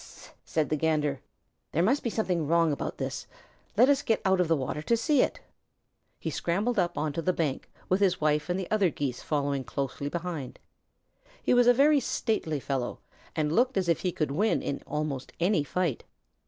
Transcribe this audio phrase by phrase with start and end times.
[0.01, 1.21] "S s s s s!" said the Gander.
[1.73, 3.27] "There must be something wrong about this.
[3.77, 5.23] Let us get out of the water to see."
[6.19, 10.09] He scrambled up onto the bank, with his wife and the other Geese following closely
[10.09, 10.63] behind him.
[11.43, 12.99] He was a very stately fellow,
[13.35, 16.03] and looked as though he could win in almost any fight.